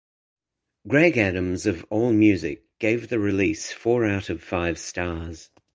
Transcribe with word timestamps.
Greg 0.87 1.15
Adams 1.15 1.67
of 1.67 1.87
Allmusic 1.91 2.63
gave 2.79 3.09
the 3.09 3.19
release 3.19 3.71
four 3.71 4.03
out 4.03 4.31
of 4.31 4.41
five 4.43 4.79
stars. 4.79 5.51